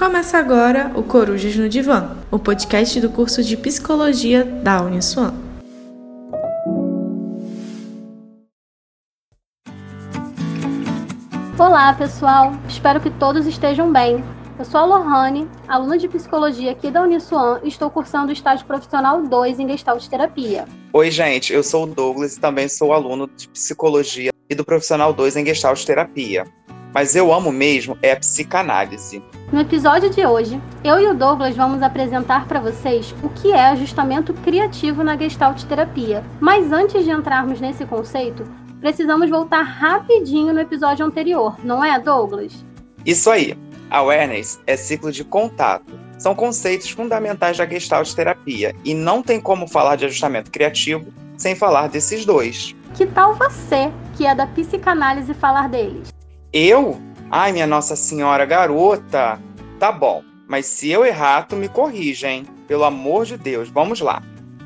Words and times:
Começa 0.00 0.38
agora 0.38 0.90
o 0.96 1.02
Corujas 1.02 1.54
no 1.56 1.68
Divã, 1.68 2.16
o 2.30 2.38
podcast 2.38 2.98
do 3.02 3.10
curso 3.10 3.44
de 3.44 3.54
Psicologia 3.54 4.42
da 4.42 4.80
Uniswan. 4.80 5.34
Olá, 11.58 11.92
pessoal! 11.92 12.54
Espero 12.66 12.98
que 12.98 13.10
todos 13.10 13.46
estejam 13.46 13.92
bem. 13.92 14.24
Eu 14.58 14.64
sou 14.64 14.80
a 14.80 14.86
Lohane, 14.86 15.46
aluna 15.68 15.98
de 15.98 16.08
Psicologia 16.08 16.72
aqui 16.72 16.90
da 16.90 17.02
Uniswan 17.02 17.60
e 17.62 17.68
estou 17.68 17.90
cursando 17.90 18.30
o 18.30 18.32
estágio 18.32 18.64
profissional 18.64 19.22
2 19.22 19.60
em 19.60 19.68
Gestalt 19.68 20.06
Terapia. 20.08 20.64
Oi, 20.94 21.10
gente, 21.10 21.52
eu 21.52 21.62
sou 21.62 21.84
o 21.84 21.86
Douglas 21.86 22.38
e 22.38 22.40
também 22.40 22.70
sou 22.70 22.94
aluno 22.94 23.28
de 23.36 23.46
Psicologia 23.48 24.32
e 24.48 24.54
do 24.54 24.64
profissional 24.64 25.12
2 25.12 25.36
em 25.36 25.44
Gestalt 25.44 25.84
Terapia 25.84 26.46
mas 26.92 27.14
eu 27.14 27.32
amo 27.32 27.52
mesmo 27.52 27.96
é 28.02 28.12
a 28.12 28.16
psicanálise. 28.16 29.22
No 29.52 29.60
episódio 29.60 30.10
de 30.10 30.24
hoje, 30.24 30.60
eu 30.84 31.00
e 31.00 31.08
o 31.08 31.14
Douglas 31.14 31.56
vamos 31.56 31.82
apresentar 31.82 32.46
para 32.46 32.60
vocês 32.60 33.12
o 33.22 33.28
que 33.28 33.52
é 33.52 33.66
ajustamento 33.66 34.32
criativo 34.32 35.02
na 35.02 35.16
Gestalt 35.16 35.64
terapia. 35.64 36.24
Mas 36.38 36.72
antes 36.72 37.04
de 37.04 37.10
entrarmos 37.10 37.60
nesse 37.60 37.84
conceito, 37.84 38.44
precisamos 38.80 39.28
voltar 39.28 39.62
rapidinho 39.62 40.54
no 40.54 40.60
episódio 40.60 41.04
anterior, 41.04 41.56
não 41.64 41.84
é, 41.84 41.98
Douglas? 41.98 42.64
Isso 43.04 43.30
aí. 43.30 43.58
Awareness 43.90 44.60
é 44.68 44.76
ciclo 44.76 45.10
de 45.10 45.24
contato. 45.24 45.98
São 46.16 46.34
conceitos 46.34 46.90
fundamentais 46.90 47.56
da 47.58 47.66
Gestalt 47.66 48.12
terapia 48.12 48.72
e 48.84 48.94
não 48.94 49.20
tem 49.20 49.40
como 49.40 49.66
falar 49.66 49.96
de 49.96 50.04
ajustamento 50.04 50.50
criativo 50.50 51.12
sem 51.36 51.56
falar 51.56 51.88
desses 51.88 52.24
dois. 52.24 52.76
Que 52.94 53.06
tal 53.06 53.34
você, 53.34 53.90
que 54.16 54.26
é 54.26 54.34
da 54.34 54.46
psicanálise, 54.46 55.34
falar 55.34 55.68
deles? 55.68 56.19
Eu? 56.52 57.00
Ai, 57.30 57.52
minha 57.52 57.66
Nossa 57.66 57.94
Senhora, 57.94 58.44
garota! 58.44 59.40
Tá 59.78 59.92
bom, 59.92 60.24
mas 60.48 60.66
se 60.66 60.90
eu 60.90 61.06
errar, 61.06 61.46
tu 61.46 61.54
me 61.54 61.68
corrija, 61.68 62.28
hein? 62.28 62.44
Pelo 62.66 62.82
amor 62.82 63.24
de 63.24 63.36
Deus, 63.36 63.68
vamos 63.68 64.00
lá. 64.00 64.20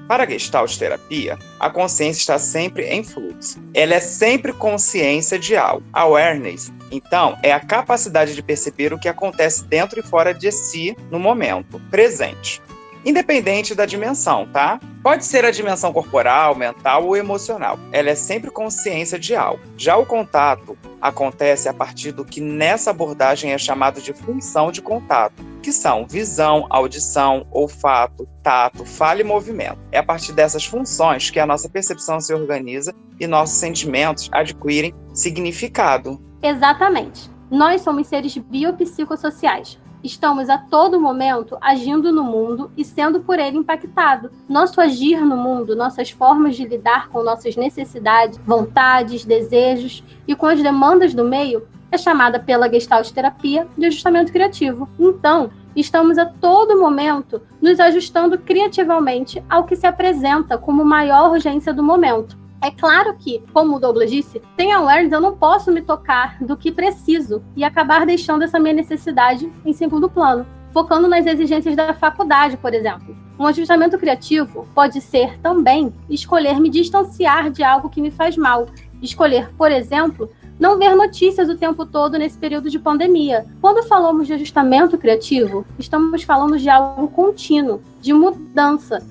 Para 0.08 0.24
a 0.24 0.26
Gestalt 0.26 0.78
terapia, 0.78 1.38
a 1.60 1.68
consciência 1.68 2.20
está 2.20 2.38
sempre 2.38 2.86
em 2.86 3.04
fluxo. 3.04 3.62
Ela 3.74 3.96
é 3.96 4.00
sempre 4.00 4.54
consciência 4.54 5.38
de 5.38 5.56
algo. 5.56 5.84
Awareness, 5.92 6.72
então, 6.90 7.36
é 7.42 7.52
a 7.52 7.60
capacidade 7.60 8.34
de 8.34 8.42
perceber 8.42 8.94
o 8.94 8.98
que 8.98 9.08
acontece 9.08 9.64
dentro 9.64 10.00
e 10.00 10.02
fora 10.02 10.32
de 10.32 10.50
si 10.50 10.96
no 11.10 11.18
momento 11.18 11.78
presente 11.90 12.62
independente 13.04 13.74
da 13.74 13.86
dimensão, 13.86 14.46
tá? 14.52 14.80
Pode 15.02 15.24
ser 15.26 15.44
a 15.44 15.50
dimensão 15.50 15.92
corporal, 15.92 16.54
mental 16.54 17.04
ou 17.04 17.16
emocional. 17.16 17.78
Ela 17.92 18.10
é 18.10 18.14
sempre 18.14 18.50
consciência 18.50 19.18
de 19.18 19.36
algo. 19.36 19.62
Já 19.76 19.96
o 19.96 20.06
contato 20.06 20.78
acontece 21.00 21.68
a 21.68 21.74
partir 21.74 22.12
do 22.12 22.24
que 22.24 22.40
nessa 22.40 22.90
abordagem 22.90 23.52
é 23.52 23.58
chamado 23.58 24.00
de 24.00 24.14
função 24.14 24.72
de 24.72 24.80
contato, 24.80 25.44
que 25.62 25.70
são 25.70 26.06
visão, 26.06 26.66
audição, 26.70 27.46
olfato, 27.50 28.26
tato, 28.42 28.86
fala 28.86 29.20
e 29.20 29.24
movimento. 29.24 29.78
É 29.92 29.98
a 29.98 30.02
partir 30.02 30.32
dessas 30.32 30.64
funções 30.64 31.28
que 31.28 31.38
a 31.38 31.46
nossa 31.46 31.68
percepção 31.68 32.18
se 32.20 32.32
organiza 32.32 32.94
e 33.20 33.26
nossos 33.26 33.56
sentimentos 33.56 34.30
adquirem 34.32 34.94
significado. 35.12 36.18
Exatamente. 36.42 37.30
Nós 37.50 37.82
somos 37.82 38.06
seres 38.06 38.36
biopsicossociais, 38.36 39.78
estamos 40.04 40.50
a 40.50 40.58
todo 40.58 41.00
momento 41.00 41.56
agindo 41.60 42.12
no 42.12 42.22
mundo 42.22 42.70
e 42.76 42.84
sendo 42.84 43.20
por 43.20 43.38
ele 43.38 43.56
impactado. 43.56 44.30
Nosso 44.48 44.80
agir 44.80 45.20
no 45.24 45.36
mundo, 45.36 45.74
nossas 45.74 46.10
formas 46.10 46.56
de 46.56 46.66
lidar 46.66 47.08
com 47.08 47.22
nossas 47.22 47.56
necessidades, 47.56 48.38
vontades, 48.46 49.24
desejos 49.24 50.04
e 50.28 50.36
com 50.36 50.46
as 50.46 50.62
demandas 50.62 51.14
do 51.14 51.24
meio 51.24 51.66
é 51.90 51.96
chamada 51.96 52.38
pela 52.38 52.68
Gestalt 52.68 53.10
terapia 53.12 53.66
de 53.78 53.86
ajustamento 53.86 54.32
criativo. 54.32 54.88
Então, 54.98 55.50
estamos 55.74 56.18
a 56.18 56.26
todo 56.26 56.78
momento 56.78 57.40
nos 57.62 57.80
ajustando 57.80 58.36
criativamente 58.36 59.42
ao 59.48 59.64
que 59.64 59.76
se 59.76 59.86
apresenta 59.86 60.58
como 60.58 60.84
maior 60.84 61.30
urgência 61.30 61.72
do 61.72 61.82
momento. 61.82 62.43
É 62.64 62.70
claro 62.70 63.14
que, 63.18 63.42
como 63.52 63.76
o 63.76 63.78
Douglas 63.78 64.10
disse, 64.10 64.40
sem 64.56 64.72
awareness 64.72 65.12
eu 65.12 65.20
não 65.20 65.36
posso 65.36 65.70
me 65.70 65.82
tocar 65.82 66.42
do 66.42 66.56
que 66.56 66.72
preciso 66.72 67.44
e 67.54 67.62
acabar 67.62 68.06
deixando 68.06 68.42
essa 68.42 68.58
minha 68.58 68.72
necessidade 68.72 69.52
em 69.66 69.72
segundo 69.74 70.08
plano, 70.08 70.46
focando 70.72 71.06
nas 71.06 71.26
exigências 71.26 71.76
da 71.76 71.92
faculdade, 71.92 72.56
por 72.56 72.72
exemplo. 72.72 73.14
Um 73.38 73.46
ajustamento 73.46 73.98
criativo 73.98 74.66
pode 74.74 75.02
ser 75.02 75.38
também 75.40 75.92
escolher 76.08 76.58
me 76.58 76.70
distanciar 76.70 77.50
de 77.50 77.62
algo 77.62 77.90
que 77.90 78.00
me 78.00 78.10
faz 78.10 78.34
mal, 78.34 78.66
escolher, 79.02 79.50
por 79.58 79.70
exemplo, 79.70 80.30
não 80.58 80.78
ver 80.78 80.96
notícias 80.96 81.50
o 81.50 81.58
tempo 81.58 81.84
todo 81.84 82.16
nesse 82.16 82.38
período 82.38 82.70
de 82.70 82.78
pandemia. 82.78 83.44
Quando 83.60 83.86
falamos 83.86 84.26
de 84.26 84.32
ajustamento 84.32 84.96
criativo, 84.96 85.66
estamos 85.78 86.22
falando 86.22 86.56
de 86.56 86.70
algo 86.70 87.08
contínuo, 87.08 87.82
de 88.00 88.14
mudança, 88.14 89.02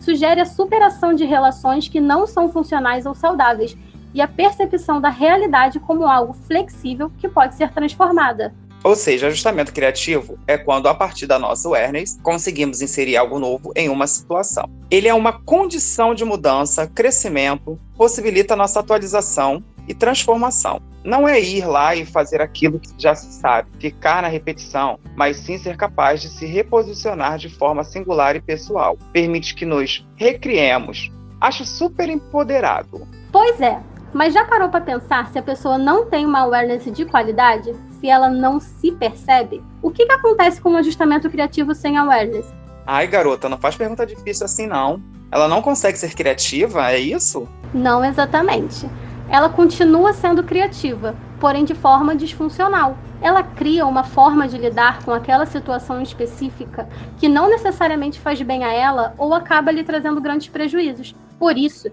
sugere 0.00 0.40
a 0.40 0.46
superação 0.46 1.14
de 1.14 1.24
relações 1.24 1.88
que 1.88 2.00
não 2.00 2.26
são 2.26 2.50
funcionais 2.50 3.06
ou 3.06 3.14
saudáveis 3.14 3.76
e 4.14 4.20
a 4.20 4.28
percepção 4.28 5.00
da 5.00 5.08
realidade 5.08 5.78
como 5.80 6.06
algo 6.06 6.32
flexível 6.32 7.10
que 7.18 7.28
pode 7.28 7.54
ser 7.54 7.70
transformada. 7.72 8.54
Ou 8.82 8.94
seja, 8.94 9.26
ajustamento 9.26 9.72
criativo 9.72 10.38
é 10.46 10.56
quando, 10.56 10.88
a 10.88 10.94
partir 10.94 11.26
da 11.26 11.38
nossa 11.38 11.68
awareness, 11.68 12.18
conseguimos 12.22 12.80
inserir 12.80 13.16
algo 13.16 13.38
novo 13.38 13.72
em 13.74 13.88
uma 13.88 14.06
situação. 14.06 14.70
Ele 14.90 15.08
é 15.08 15.14
uma 15.14 15.32
condição 15.32 16.14
de 16.14 16.24
mudança, 16.24 16.86
crescimento, 16.86 17.78
possibilita 17.96 18.54
nossa 18.54 18.80
atualização 18.80 19.62
e 19.88 19.94
transformação. 19.94 20.80
Não 21.02 21.26
é 21.26 21.40
ir 21.40 21.64
lá 21.64 21.94
e 21.94 22.04
fazer 22.04 22.42
aquilo 22.42 22.78
que 22.78 22.90
já 22.98 23.14
se 23.14 23.32
sabe, 23.40 23.68
ficar 23.80 24.20
na 24.20 24.28
repetição, 24.28 24.98
mas 25.16 25.38
sim 25.38 25.56
ser 25.56 25.76
capaz 25.76 26.20
de 26.20 26.28
se 26.28 26.44
reposicionar 26.44 27.38
de 27.38 27.48
forma 27.48 27.82
singular 27.82 28.36
e 28.36 28.40
pessoal. 28.40 28.98
Permite 29.12 29.54
que 29.54 29.64
nos 29.64 30.06
recriemos. 30.16 31.10
Acho 31.40 31.64
super 31.64 32.08
empoderado. 32.10 33.08
Pois 33.32 33.60
é, 33.60 33.80
mas 34.12 34.34
já 34.34 34.44
parou 34.44 34.68
para 34.68 34.80
pensar 34.80 35.30
se 35.32 35.38
a 35.38 35.42
pessoa 35.42 35.78
não 35.78 36.04
tem 36.06 36.26
uma 36.26 36.40
awareness 36.40 36.84
de 36.92 37.04
qualidade? 37.06 37.74
Se 38.00 38.08
ela 38.08 38.28
não 38.28 38.60
se 38.60 38.92
percebe? 38.92 39.62
O 39.80 39.90
que, 39.90 40.04
que 40.04 40.12
acontece 40.12 40.60
com 40.60 40.72
o 40.72 40.76
ajustamento 40.76 41.30
criativo 41.30 41.74
sem 41.74 41.96
awareness? 41.96 42.52
Ai, 42.86 43.06
garota, 43.06 43.48
não 43.48 43.58
faz 43.58 43.76
pergunta 43.76 44.04
difícil 44.04 44.44
assim, 44.44 44.66
não. 44.66 45.02
Ela 45.30 45.46
não 45.46 45.62
consegue 45.62 45.98
ser 45.98 46.14
criativa, 46.14 46.90
é 46.90 46.98
isso? 46.98 47.46
Não 47.72 48.04
exatamente 48.04 48.86
ela 49.30 49.48
continua 49.48 50.12
sendo 50.12 50.42
criativa, 50.42 51.14
porém 51.38 51.64
de 51.64 51.74
forma 51.74 52.16
disfuncional. 52.16 52.96
Ela 53.20 53.42
cria 53.42 53.86
uma 53.86 54.04
forma 54.04 54.48
de 54.48 54.56
lidar 54.56 55.02
com 55.04 55.12
aquela 55.12 55.44
situação 55.44 56.00
específica 56.00 56.88
que 57.18 57.28
não 57.28 57.50
necessariamente 57.50 58.20
faz 58.20 58.40
bem 58.40 58.64
a 58.64 58.72
ela 58.72 59.14
ou 59.18 59.34
acaba 59.34 59.70
lhe 59.70 59.84
trazendo 59.84 60.20
grandes 60.20 60.48
prejuízos. 60.48 61.14
Por 61.38 61.56
isso, 61.56 61.90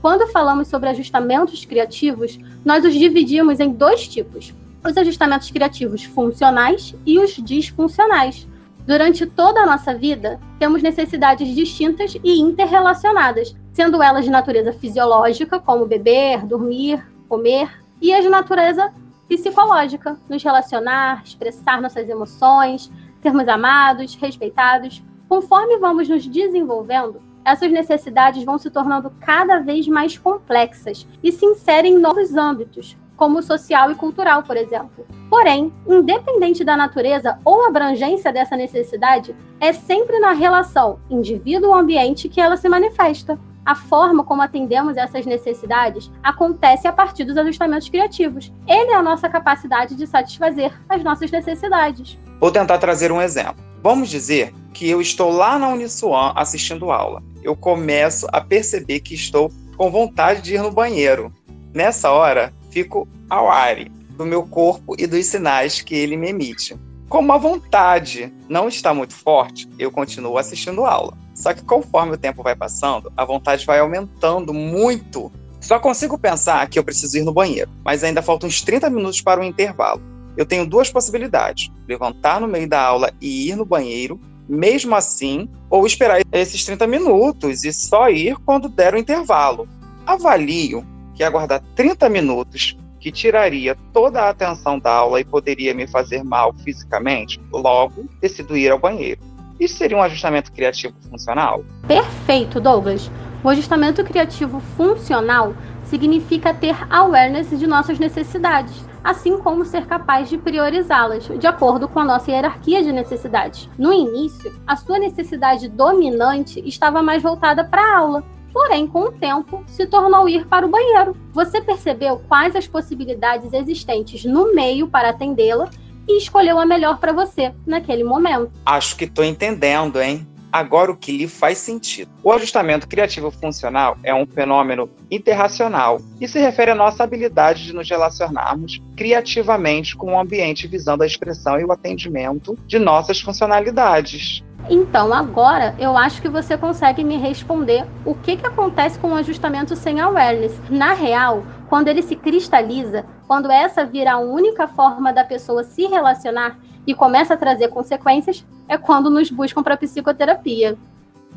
quando 0.00 0.30
falamos 0.30 0.68
sobre 0.68 0.88
ajustamentos 0.88 1.64
criativos, 1.64 2.38
nós 2.64 2.84
os 2.84 2.94
dividimos 2.94 3.58
em 3.58 3.72
dois 3.72 4.06
tipos: 4.06 4.54
os 4.84 4.96
ajustamentos 4.96 5.50
criativos 5.50 6.04
funcionais 6.04 6.94
e 7.04 7.18
os 7.18 7.32
disfuncionais. 7.36 8.46
Durante 8.86 9.26
toda 9.26 9.60
a 9.62 9.66
nossa 9.66 9.92
vida, 9.92 10.38
temos 10.60 10.80
necessidades 10.80 11.52
distintas 11.52 12.16
e 12.22 12.40
interrelacionadas, 12.40 13.52
sendo 13.76 14.02
elas 14.02 14.24
de 14.24 14.30
natureza 14.30 14.72
fisiológica, 14.72 15.60
como 15.60 15.84
beber, 15.84 16.46
dormir, 16.46 17.06
comer, 17.28 17.70
e 18.00 18.10
as 18.10 18.24
de 18.24 18.30
natureza 18.30 18.90
psicológica, 19.28 20.18
nos 20.30 20.42
relacionar, 20.42 21.22
expressar 21.22 21.82
nossas 21.82 22.08
emoções, 22.08 22.90
sermos 23.20 23.46
amados, 23.46 24.14
respeitados. 24.14 25.02
Conforme 25.28 25.76
vamos 25.76 26.08
nos 26.08 26.26
desenvolvendo, 26.26 27.20
essas 27.44 27.70
necessidades 27.70 28.42
vão 28.44 28.56
se 28.56 28.70
tornando 28.70 29.12
cada 29.20 29.58
vez 29.58 29.86
mais 29.86 30.16
complexas 30.16 31.06
e 31.22 31.30
se 31.30 31.44
inserem 31.44 31.96
em 31.96 31.98
novos 31.98 32.34
âmbitos, 32.34 32.96
como 33.14 33.40
o 33.40 33.42
social 33.42 33.90
e 33.90 33.94
cultural, 33.94 34.42
por 34.42 34.56
exemplo. 34.56 35.06
Porém, 35.28 35.70
independente 35.86 36.64
da 36.64 36.78
natureza 36.78 37.38
ou 37.44 37.66
abrangência 37.66 38.32
dessa 38.32 38.56
necessidade, 38.56 39.36
é 39.60 39.74
sempre 39.74 40.18
na 40.18 40.32
relação 40.32 40.98
indivíduo-ambiente 41.10 42.26
que 42.26 42.40
ela 42.40 42.56
se 42.56 42.70
manifesta 42.70 43.38
a 43.66 43.74
forma 43.74 44.22
como 44.22 44.40
atendemos 44.40 44.96
essas 44.96 45.26
necessidades 45.26 46.10
acontece 46.22 46.86
a 46.86 46.92
partir 46.92 47.24
dos 47.24 47.36
ajustamentos 47.36 47.88
criativos. 47.88 48.52
Ele 48.66 48.92
é 48.92 48.94
a 48.94 49.02
nossa 49.02 49.28
capacidade 49.28 49.96
de 49.96 50.06
satisfazer 50.06 50.72
as 50.88 51.02
nossas 51.02 51.30
necessidades. 51.30 52.16
Vou 52.40 52.52
tentar 52.52 52.78
trazer 52.78 53.10
um 53.10 53.20
exemplo. 53.20 53.56
Vamos 53.82 54.08
dizer 54.08 54.54
que 54.72 54.88
eu 54.88 55.00
estou 55.00 55.30
lá 55.32 55.58
na 55.58 55.68
Uniswan 55.68 56.32
assistindo 56.36 56.92
aula. 56.92 57.22
Eu 57.42 57.56
começo 57.56 58.26
a 58.32 58.40
perceber 58.40 59.00
que 59.00 59.14
estou 59.14 59.50
com 59.76 59.90
vontade 59.90 60.42
de 60.42 60.54
ir 60.54 60.62
no 60.62 60.70
banheiro. 60.70 61.32
Nessa 61.74 62.10
hora, 62.10 62.52
fico 62.70 63.08
ao 63.28 63.50
ar 63.50 63.76
do 64.10 64.24
meu 64.24 64.44
corpo 64.44 64.94
e 64.98 65.06
dos 65.06 65.26
sinais 65.26 65.80
que 65.80 65.94
ele 65.94 66.16
me 66.16 66.28
emite. 66.28 66.76
Como 67.08 67.32
a 67.32 67.38
vontade 67.38 68.32
não 68.48 68.66
está 68.66 68.92
muito 68.92 69.14
forte, 69.14 69.68
eu 69.78 69.92
continuo 69.92 70.38
assistindo 70.38 70.84
aula. 70.84 71.16
Só 71.34 71.54
que 71.54 71.62
conforme 71.62 72.14
o 72.14 72.18
tempo 72.18 72.42
vai 72.42 72.56
passando, 72.56 73.12
a 73.16 73.24
vontade 73.24 73.64
vai 73.64 73.78
aumentando 73.78 74.52
muito. 74.52 75.30
Só 75.60 75.78
consigo 75.78 76.18
pensar 76.18 76.68
que 76.68 76.78
eu 76.78 76.84
preciso 76.84 77.16
ir 77.18 77.22
no 77.22 77.32
banheiro, 77.32 77.70
mas 77.84 78.02
ainda 78.02 78.22
faltam 78.22 78.48
uns 78.48 78.60
30 78.60 78.90
minutos 78.90 79.20
para 79.20 79.40
o 79.40 79.44
intervalo. 79.44 80.02
eu 80.36 80.44
tenho 80.44 80.66
duas 80.66 80.90
possibilidades: 80.90 81.70
levantar 81.86 82.40
no 82.40 82.48
meio 82.48 82.68
da 82.68 82.80
aula 82.80 83.12
e 83.20 83.48
ir 83.50 83.56
no 83.56 83.64
banheiro, 83.64 84.20
mesmo 84.48 84.94
assim, 84.94 85.48
ou 85.70 85.86
esperar 85.86 86.22
esses 86.32 86.64
30 86.64 86.86
minutos 86.86 87.64
e 87.64 87.72
só 87.72 88.10
ir 88.10 88.36
quando 88.44 88.68
der 88.68 88.94
o 88.94 88.98
intervalo. 88.98 89.68
Avalio 90.04 90.84
que 91.14 91.22
aguardar 91.24 91.62
30 91.74 92.08
minutos, 92.08 92.76
que 93.00 93.12
tiraria 93.12 93.76
toda 93.92 94.22
a 94.22 94.30
atenção 94.30 94.78
da 94.78 94.92
aula 94.92 95.20
e 95.20 95.24
poderia 95.24 95.74
me 95.74 95.86
fazer 95.86 96.24
mal 96.24 96.52
fisicamente, 96.52 97.40
logo 97.52 98.06
decido 98.20 98.56
ir 98.56 98.70
ao 98.70 98.78
banheiro. 98.78 99.20
Isso 99.58 99.76
seria 99.76 99.96
um 99.96 100.02
ajustamento 100.02 100.52
criativo 100.52 100.94
funcional? 101.10 101.64
Perfeito, 101.86 102.60
Douglas. 102.60 103.10
O 103.42 103.48
ajustamento 103.48 104.04
criativo 104.04 104.60
funcional 104.76 105.54
significa 105.84 106.52
ter 106.52 106.76
awareness 106.90 107.50
de 107.58 107.66
nossas 107.66 107.98
necessidades, 107.98 108.84
assim 109.02 109.38
como 109.38 109.64
ser 109.64 109.86
capaz 109.86 110.28
de 110.28 110.36
priorizá-las, 110.36 111.28
de 111.38 111.46
acordo 111.46 111.88
com 111.88 112.00
a 112.00 112.04
nossa 112.04 112.30
hierarquia 112.30 112.82
de 112.82 112.92
necessidades. 112.92 113.68
No 113.78 113.92
início, 113.92 114.52
a 114.66 114.74
sua 114.74 114.98
necessidade 114.98 115.68
dominante 115.68 116.60
estava 116.66 117.02
mais 117.02 117.22
voltada 117.22 117.64
para 117.64 117.82
a 117.82 117.98
aula, 117.98 118.24
porém, 118.56 118.86
com 118.86 119.00
o 119.00 119.12
tempo, 119.12 119.62
se 119.66 119.86
tornou 119.86 120.26
ir 120.26 120.46
para 120.46 120.64
o 120.64 120.68
banheiro. 120.70 121.14
Você 121.30 121.60
percebeu 121.60 122.22
quais 122.26 122.56
as 122.56 122.66
possibilidades 122.66 123.52
existentes 123.52 124.24
no 124.24 124.54
meio 124.54 124.88
para 124.88 125.10
atendê-la 125.10 125.68
e 126.08 126.16
escolheu 126.16 126.58
a 126.58 126.64
melhor 126.64 126.98
para 126.98 127.12
você 127.12 127.52
naquele 127.66 128.02
momento. 128.02 128.50
Acho 128.64 128.96
que 128.96 129.04
estou 129.04 129.22
entendendo, 129.22 130.00
hein? 130.00 130.26
Agora 130.50 130.90
o 130.90 130.96
que 130.96 131.12
lhe 131.12 131.28
faz 131.28 131.58
sentido. 131.58 132.10
O 132.22 132.32
ajustamento 132.32 132.88
criativo 132.88 133.30
funcional 133.30 133.98
é 134.02 134.14
um 134.14 134.26
fenômeno 134.26 134.88
interracional 135.10 136.00
e 136.18 136.26
se 136.26 136.38
refere 136.38 136.70
à 136.70 136.74
nossa 136.74 137.04
habilidade 137.04 137.62
de 137.62 137.74
nos 137.74 137.86
relacionarmos 137.90 138.80
criativamente 138.96 139.94
com 139.94 140.14
o 140.14 140.18
ambiente 140.18 140.66
visando 140.66 141.02
a 141.02 141.06
expressão 141.06 141.60
e 141.60 141.64
o 141.66 141.72
atendimento 141.72 142.58
de 142.66 142.78
nossas 142.78 143.20
funcionalidades. 143.20 144.42
Então, 144.68 145.12
agora 145.12 145.74
eu 145.78 145.96
acho 145.96 146.20
que 146.20 146.28
você 146.28 146.56
consegue 146.56 147.04
me 147.04 147.16
responder 147.16 147.86
o 148.04 148.14
que, 148.14 148.36
que 148.36 148.46
acontece 148.46 148.98
com 148.98 149.08
o 149.08 149.14
ajustamento 149.14 149.76
sem 149.76 150.00
awareness. 150.00 150.58
Na 150.68 150.92
real, 150.92 151.44
quando 151.68 151.88
ele 151.88 152.02
se 152.02 152.16
cristaliza, 152.16 153.04
quando 153.26 153.50
essa 153.50 153.84
vira 153.84 154.12
a 154.12 154.18
única 154.18 154.66
forma 154.66 155.12
da 155.12 155.24
pessoa 155.24 155.64
se 155.64 155.86
relacionar 155.86 156.58
e 156.86 156.94
começa 156.94 157.34
a 157.34 157.36
trazer 157.36 157.68
consequências, 157.68 158.44
é 158.68 158.76
quando 158.76 159.10
nos 159.10 159.30
buscam 159.30 159.62
para 159.62 159.76
psicoterapia. 159.76 160.76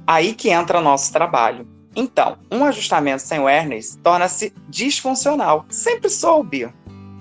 Aí 0.05 0.33
que 0.33 0.49
entra 0.49 0.81
nosso 0.81 1.11
trabalho. 1.11 1.67
Então, 1.95 2.37
um 2.51 2.63
ajustamento 2.65 3.21
sem 3.21 3.39
awareness 3.39 3.99
torna-se 4.03 4.53
disfuncional. 4.67 5.65
Sempre 5.69 6.09
soube. 6.09 6.71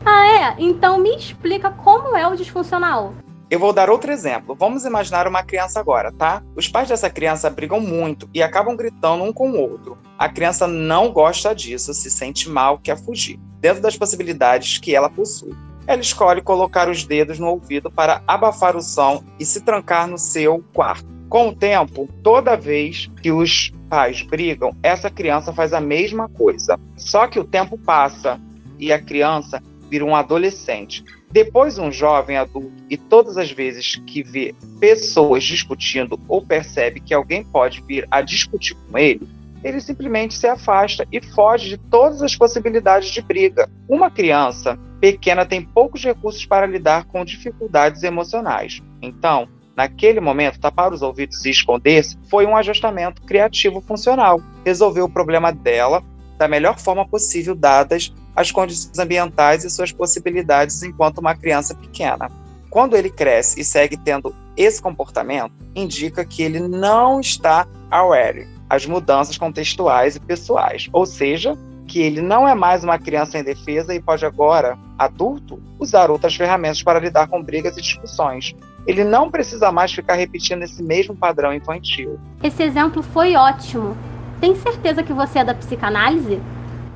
Ah, 0.05 0.27
é? 0.27 0.55
Então 0.59 0.99
me 0.99 1.15
explica 1.17 1.71
como 1.71 2.17
é 2.17 2.27
o 2.27 2.37
disfuncional. 2.37 3.15
Eu 3.51 3.59
vou 3.59 3.73
dar 3.73 3.89
outro 3.89 4.13
exemplo. 4.13 4.55
Vamos 4.55 4.85
imaginar 4.85 5.27
uma 5.27 5.43
criança 5.43 5.81
agora, 5.81 6.13
tá? 6.13 6.43
Os 6.55 6.69
pais 6.69 6.89
dessa 6.89 7.09
criança 7.09 7.49
brigam 7.49 7.81
muito 7.81 8.29
e 8.35 8.43
acabam 8.43 8.77
gritando 8.77 9.25
um 9.25 9.33
com 9.33 9.53
o 9.53 9.59
outro. 9.59 9.97
A 10.19 10.29
criança 10.29 10.67
não 10.67 11.11
gosta 11.11 11.55
disso, 11.55 11.95
se 11.95 12.11
sente 12.11 12.47
mal, 12.47 12.79
quer 12.79 12.99
fugir, 12.99 13.41
dentro 13.59 13.81
das 13.81 13.97
possibilidades 13.97 14.77
que 14.77 14.95
ela 14.95 15.09
possui. 15.09 15.57
Ela 15.87 16.03
escolhe 16.03 16.43
colocar 16.43 16.91
os 16.91 17.05
dedos 17.05 17.39
no 17.39 17.47
ouvido 17.47 17.91
para 17.91 18.23
abafar 18.27 18.77
o 18.77 18.83
som 18.83 19.25
e 19.41 19.47
se 19.47 19.63
trancar 19.63 20.07
no 20.07 20.19
seu 20.19 20.63
quarto. 20.75 21.09
Com 21.31 21.49
o 21.49 21.55
tempo, 21.55 22.07
toda 22.23 22.55
vez 22.55 23.11
que 23.23 23.33
os 23.33 23.73
pais 23.89 24.21
brigam, 24.21 24.77
essa 24.83 25.09
criança 25.09 25.55
faz 25.55 25.73
a 25.73 25.81
mesma 25.81 26.29
coisa. 26.29 26.79
Só 26.99 27.27
que 27.27 27.41
o 27.41 27.45
tempo 27.45 27.79
passa 27.79 28.39
e 28.79 28.93
a 28.93 29.01
criança 29.01 29.63
vira 29.89 30.05
um 30.05 30.15
adolescente. 30.15 31.05
Depois, 31.31 31.79
um 31.79 31.93
jovem 31.93 32.37
adulto, 32.37 32.73
e 32.89 32.97
todas 32.97 33.37
as 33.37 33.51
vezes 33.51 33.97
que 34.07 34.23
vê 34.23 34.55
pessoas 34.81 35.45
discutindo 35.45 36.19
ou 36.27 36.45
percebe 36.45 37.01
que 37.01 37.13
alguém 37.13 37.45
pode 37.45 37.83
vir 37.87 38.07
a 38.11 38.21
discutir 38.23 38.75
com 38.75 38.97
ele, 38.97 39.29
ele 39.63 39.81
simplesmente 39.81 40.35
se 40.35 40.47
afasta 40.47 41.07
e 41.11 41.21
foge 41.21 41.71
de 41.71 41.79
todas 41.79 42.23
as 42.23 42.37
possibilidades 42.37 43.11
de 43.11 43.21
briga. 43.21 43.69
Uma 43.89 44.11
criança 44.11 44.79
pequena 45.01 45.45
tem 45.45 45.63
poucos 45.63 46.05
recursos 46.05 46.45
para 46.47 46.67
lidar 46.67 47.05
com 47.05 47.25
dificuldades 47.25 48.03
emocionais. 48.03 48.81
Então, 49.03 49.49
naquele 49.77 50.21
momento, 50.21 50.61
tapar 50.61 50.93
os 50.93 51.03
ouvidos 51.03 51.45
e 51.45 51.51
esconder-se 51.51 52.17
foi 52.31 52.47
um 52.47 52.57
ajustamento 52.57 53.23
criativo 53.23 53.81
funcional. 53.81 54.41
Resolveu 54.65 55.07
o 55.07 55.11
problema 55.11 55.53
dela 55.53 56.03
da 56.39 56.47
melhor 56.47 56.79
forma 56.79 57.07
possível, 57.07 57.55
dadas 57.55 58.15
as 58.39 58.53
condições 58.53 58.97
ambientais 59.01 59.65
e 59.65 59.71
suas 59.71 59.91
possibilidades 59.91 60.85
enquanto 60.85 61.19
uma 61.19 61.35
criança 61.35 61.75
pequena. 61.75 62.31
Quando 62.71 62.97
ele 62.97 63.11
cresce 63.11 63.61
e 63.61 63.65
segue 63.65 63.97
tendo 63.97 64.33
esse 64.57 64.81
comportamento, 64.81 65.51
indica 65.75 66.25
que 66.25 66.45
ele 66.45 66.61
não 66.61 67.19
está 67.19 67.67
aware 67.91 68.47
às 68.71 68.87
mudanças 68.87 69.37
contextuais 69.37 70.15
e 70.15 70.21
pessoais, 70.21 70.89
ou 70.93 71.05
seja, 71.05 71.59
que 71.89 71.99
ele 71.99 72.23
não 72.23 72.47
é 72.47 72.55
mais 72.55 72.85
uma 72.85 72.97
criança 72.97 73.37
em 73.41 73.43
defesa 73.43 73.93
e 73.93 74.01
pode 74.01 74.25
agora, 74.25 74.79
adulto, 74.97 75.61
usar 75.77 76.09
outras 76.09 76.37
ferramentas 76.37 76.81
para 76.81 77.01
lidar 77.01 77.27
com 77.27 77.43
brigas 77.43 77.77
e 77.77 77.83
discussões. 77.83 78.55
Ele 78.87 79.03
não 79.03 79.33
precisa 79.33 79.73
mais 79.73 79.93
ficar 79.93 80.15
repetindo 80.15 80.63
esse 80.63 80.81
mesmo 80.81 81.17
padrão 81.17 81.53
infantil. 81.53 82.21
Esse 82.41 82.63
exemplo 82.63 83.03
foi 83.03 83.35
ótimo. 83.35 83.97
Tem 84.41 84.55
certeza 84.55 85.03
que 85.03 85.13
você 85.13 85.41
é 85.41 85.45
da 85.45 85.55
psicanálise? 85.55 86.41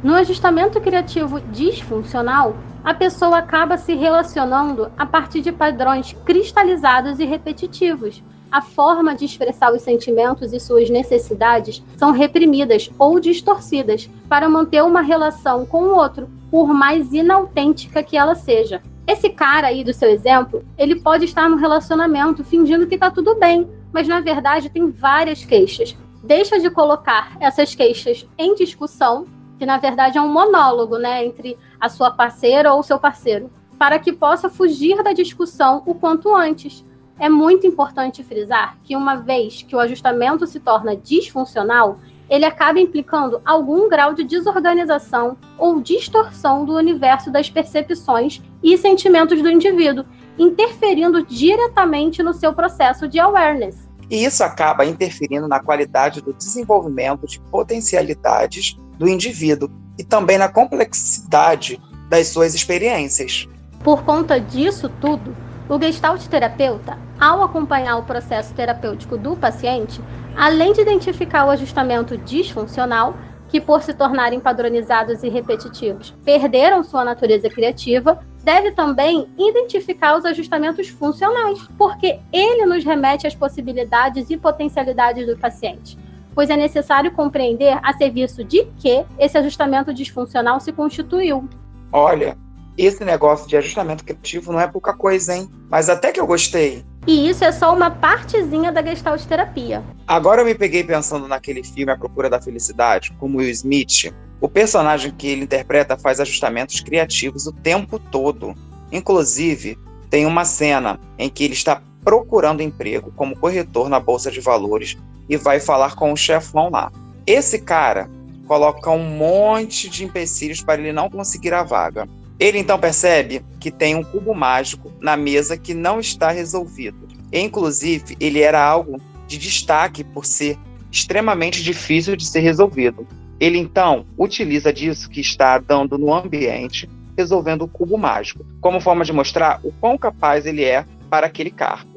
No 0.02 0.16
ajustamento 0.16 0.80
criativo 0.80 1.40
disfuncional, 1.40 2.56
a 2.82 2.92
pessoa 2.92 3.38
acaba 3.38 3.76
se 3.76 3.94
relacionando 3.94 4.90
a 4.98 5.06
partir 5.06 5.40
de 5.42 5.52
padrões 5.52 6.12
cristalizados 6.24 7.20
e 7.20 7.24
repetitivos. 7.24 8.20
A 8.50 8.60
forma 8.60 9.14
de 9.14 9.24
expressar 9.24 9.72
os 9.72 9.82
sentimentos 9.82 10.52
e 10.52 10.58
suas 10.58 10.90
necessidades 10.90 11.84
são 11.96 12.10
reprimidas 12.10 12.90
ou 12.98 13.20
distorcidas 13.20 14.10
para 14.28 14.48
manter 14.48 14.82
uma 14.82 15.00
relação 15.02 15.64
com 15.64 15.84
o 15.84 15.94
outro, 15.94 16.28
por 16.50 16.74
mais 16.74 17.12
inautêntica 17.12 18.02
que 18.02 18.16
ela 18.16 18.34
seja. 18.34 18.82
Esse 19.06 19.30
cara 19.30 19.68
aí 19.68 19.84
do 19.84 19.94
seu 19.94 20.10
exemplo, 20.10 20.64
ele 20.76 21.00
pode 21.00 21.26
estar 21.26 21.48
no 21.48 21.56
relacionamento 21.56 22.42
fingindo 22.42 22.88
que 22.88 22.96
está 22.96 23.08
tudo 23.08 23.36
bem, 23.36 23.70
mas 23.92 24.08
na 24.08 24.18
verdade 24.18 24.68
tem 24.68 24.90
várias 24.90 25.44
queixas. 25.44 25.96
Deixa 26.24 26.58
de 26.58 26.70
colocar 26.70 27.36
essas 27.38 27.72
queixas 27.74 28.26
em 28.36 28.56
discussão 28.56 29.26
que 29.62 29.66
na 29.66 29.78
verdade 29.78 30.18
é 30.18 30.20
um 30.20 30.28
monólogo, 30.28 30.98
né, 30.98 31.24
entre 31.24 31.56
a 31.80 31.88
sua 31.88 32.10
parceira 32.10 32.72
ou 32.72 32.80
o 32.80 32.82
seu 32.82 32.98
parceiro, 32.98 33.48
para 33.78 33.96
que 33.96 34.12
possa 34.12 34.50
fugir 34.50 35.00
da 35.04 35.12
discussão 35.12 35.84
o 35.86 35.94
quanto 35.94 36.34
antes. 36.34 36.84
É 37.16 37.28
muito 37.28 37.64
importante 37.64 38.24
frisar 38.24 38.76
que 38.82 38.96
uma 38.96 39.14
vez 39.14 39.62
que 39.62 39.76
o 39.76 39.78
ajustamento 39.78 40.48
se 40.48 40.58
torna 40.58 40.96
disfuncional, 40.96 42.00
ele 42.28 42.44
acaba 42.44 42.80
implicando 42.80 43.40
algum 43.44 43.88
grau 43.88 44.12
de 44.12 44.24
desorganização 44.24 45.36
ou 45.56 45.80
distorção 45.80 46.64
do 46.64 46.74
universo 46.74 47.30
das 47.30 47.48
percepções 47.48 48.42
e 48.64 48.76
sentimentos 48.76 49.40
do 49.40 49.48
indivíduo, 49.48 50.04
interferindo 50.36 51.24
diretamente 51.24 52.20
no 52.20 52.34
seu 52.34 52.52
processo 52.52 53.06
de 53.06 53.20
awareness. 53.20 53.88
E 54.10 54.24
isso 54.24 54.42
acaba 54.42 54.84
interferindo 54.84 55.46
na 55.46 55.60
qualidade 55.60 56.20
do 56.20 56.32
desenvolvimento 56.32 57.28
de 57.28 57.38
potencialidades 57.42 58.76
do 58.98 59.08
indivíduo 59.08 59.70
e 59.98 60.04
também 60.04 60.38
na 60.38 60.48
complexidade 60.48 61.80
das 62.08 62.28
suas 62.28 62.54
experiências. 62.54 63.48
Por 63.82 64.04
conta 64.04 64.38
disso 64.38 64.88
tudo, 65.00 65.34
o 65.68 65.80
Gestalt 65.80 66.26
terapeuta, 66.26 66.98
ao 67.18 67.42
acompanhar 67.42 67.96
o 67.96 68.02
processo 68.02 68.52
terapêutico 68.54 69.16
do 69.16 69.36
paciente, 69.36 70.00
além 70.36 70.72
de 70.72 70.80
identificar 70.80 71.46
o 71.46 71.50
ajustamento 71.50 72.16
disfuncional, 72.16 73.16
que 73.48 73.60
por 73.60 73.82
se 73.82 73.92
tornarem 73.92 74.40
padronizados 74.40 75.22
e 75.22 75.28
repetitivos, 75.28 76.14
perderam 76.24 76.82
sua 76.82 77.04
natureza 77.04 77.50
criativa, 77.50 78.18
deve 78.42 78.72
também 78.72 79.28
identificar 79.38 80.16
os 80.16 80.24
ajustamentos 80.24 80.88
funcionais, 80.88 81.58
porque 81.76 82.18
ele 82.32 82.66
nos 82.66 82.84
remete 82.84 83.26
às 83.26 83.34
possibilidades 83.34 84.30
e 84.30 84.36
potencialidades 84.36 85.26
do 85.26 85.36
paciente 85.36 85.98
pois 86.34 86.50
é 86.50 86.56
necessário 86.56 87.12
compreender 87.12 87.78
a 87.82 87.92
serviço 87.92 88.44
de 88.44 88.64
que 88.78 89.04
esse 89.18 89.36
ajustamento 89.38 89.92
disfuncional 89.92 90.60
se 90.60 90.72
constituiu. 90.72 91.48
Olha, 91.92 92.36
esse 92.76 93.04
negócio 93.04 93.48
de 93.48 93.56
ajustamento 93.56 94.04
criativo 94.04 94.52
não 94.52 94.60
é 94.60 94.66
pouca 94.66 94.92
coisa, 94.94 95.36
hein? 95.36 95.48
Mas 95.70 95.88
até 95.88 96.10
que 96.10 96.20
eu 96.20 96.26
gostei. 96.26 96.84
E 97.06 97.28
isso 97.28 97.44
é 97.44 97.52
só 97.52 97.74
uma 97.74 97.90
partezinha 97.90 98.70
da 98.72 98.82
Gestalt 98.82 99.24
terapia. 99.24 99.82
Agora 100.06 100.40
eu 100.40 100.44
me 100.44 100.54
peguei 100.54 100.84
pensando 100.84 101.28
naquele 101.28 101.62
filme 101.64 101.92
A 101.92 101.98
Procura 101.98 102.30
da 102.30 102.40
Felicidade, 102.40 103.12
como 103.18 103.38
Will 103.38 103.50
Smith. 103.50 104.12
O 104.40 104.48
personagem 104.48 105.12
que 105.12 105.26
ele 105.26 105.42
interpreta 105.42 105.96
faz 105.96 106.20
ajustamentos 106.20 106.80
criativos 106.80 107.46
o 107.46 107.52
tempo 107.52 107.98
todo. 107.98 108.54
Inclusive, 108.90 109.78
tem 110.08 110.26
uma 110.26 110.44
cena 110.44 110.98
em 111.18 111.28
que 111.28 111.44
ele 111.44 111.54
está 111.54 111.82
procurando 112.04 112.62
emprego 112.62 113.12
como 113.16 113.36
corretor 113.36 113.88
na 113.88 114.00
bolsa 114.00 114.30
de 114.30 114.40
valores 114.40 114.96
e 115.28 115.36
vai 115.36 115.60
falar 115.60 115.94
com 115.94 116.12
o 116.12 116.16
chefão 116.16 116.70
lá. 116.70 116.90
Esse 117.26 117.58
cara 117.60 118.10
coloca 118.46 118.90
um 118.90 119.16
monte 119.16 119.88
de 119.88 120.04
empecilhos 120.04 120.62
para 120.62 120.80
ele 120.80 120.92
não 120.92 121.08
conseguir 121.08 121.54
a 121.54 121.62
vaga. 121.62 122.08
Ele 122.38 122.58
então 122.58 122.78
percebe 122.78 123.44
que 123.60 123.70
tem 123.70 123.94
um 123.94 124.02
cubo 124.02 124.34
mágico 124.34 124.92
na 125.00 125.16
mesa 125.16 125.56
que 125.56 125.74
não 125.74 126.00
está 126.00 126.30
resolvido. 126.30 127.06
Inclusive, 127.32 128.16
ele 128.20 128.40
era 128.40 128.62
algo 128.62 129.00
de 129.26 129.38
destaque 129.38 130.02
por 130.02 130.26
ser 130.26 130.58
extremamente 130.90 131.62
difícil 131.62 132.16
de 132.16 132.26
ser 132.26 132.40
resolvido. 132.40 133.06
Ele 133.40 133.58
então 133.58 134.04
utiliza 134.18 134.72
disso 134.72 135.08
que 135.08 135.20
está 135.20 135.58
dando 135.58 135.96
no 135.96 136.12
ambiente, 136.12 136.88
resolvendo 137.16 137.62
o 137.62 137.68
cubo 137.68 137.96
mágico, 137.96 138.44
como 138.60 138.80
forma 138.80 139.04
de 139.04 139.12
mostrar 139.12 139.60
o 139.64 139.72
quão 139.72 139.96
capaz 139.96 140.44
ele 140.44 140.64
é 140.64 140.84
para 141.08 141.26
aquele 141.26 141.50
cargo. 141.50 141.91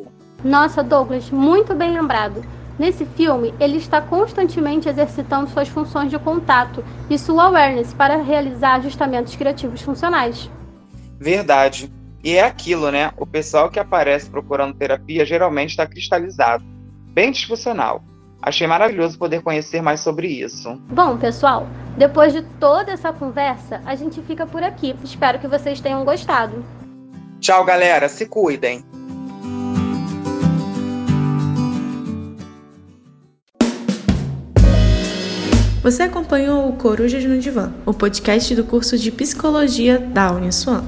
Nossa, 0.45 0.83
Douglas, 0.83 1.31
muito 1.31 1.73
bem 1.73 1.91
lembrado. 1.91 2.45
Nesse 2.77 3.03
filme, 3.03 3.51
ele 3.59 3.77
está 3.77 3.99
constantemente 3.99 4.87
exercitando 4.87 5.49
suas 5.49 5.67
funções 5.67 6.11
de 6.11 6.19
contato 6.19 6.85
e 7.09 7.17
sua 7.17 7.45
awareness 7.45 7.95
para 7.95 8.17
realizar 8.17 8.75
ajustamentos 8.75 9.35
criativos 9.35 9.81
funcionais. 9.81 10.47
Verdade. 11.19 11.91
E 12.23 12.35
é 12.35 12.43
aquilo, 12.43 12.91
né? 12.91 13.11
O 13.17 13.25
pessoal 13.25 13.71
que 13.71 13.79
aparece 13.79 14.29
procurando 14.29 14.75
terapia 14.75 15.25
geralmente 15.25 15.71
está 15.71 15.87
cristalizado, 15.87 16.63
bem 17.11 17.31
disfuncional. 17.31 18.03
Achei 18.39 18.67
maravilhoso 18.67 19.17
poder 19.17 19.41
conhecer 19.41 19.81
mais 19.81 20.01
sobre 20.01 20.27
isso. 20.27 20.79
Bom, 20.91 21.17
pessoal, 21.17 21.67
depois 21.97 22.31
de 22.31 22.43
toda 22.59 22.91
essa 22.91 23.11
conversa, 23.11 23.81
a 23.83 23.95
gente 23.95 24.21
fica 24.21 24.45
por 24.45 24.61
aqui. 24.61 24.95
Espero 25.03 25.39
que 25.39 25.47
vocês 25.47 25.81
tenham 25.81 26.05
gostado. 26.05 26.63
Tchau, 27.39 27.65
galera. 27.65 28.07
Se 28.07 28.27
cuidem. 28.27 28.85
Você 35.85 36.01
acompanhou 36.01 36.67
o 36.67 36.73
Corujas 36.73 37.23
no 37.25 37.37
Divã, 37.37 37.71
o 37.85 37.93
podcast 37.93 38.55
do 38.55 38.63
curso 38.63 38.97
de 38.97 39.11
Psicologia 39.11 39.99
da 39.99 40.31
Uniswan. 40.31 40.83